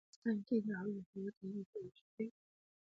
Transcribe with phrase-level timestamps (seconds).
[0.03, 2.27] په افغانستان کې د آب وهوا تاریخ اوږد دی.